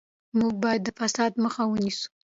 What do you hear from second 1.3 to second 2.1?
مخه ونیسو.